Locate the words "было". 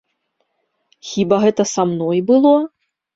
2.31-2.55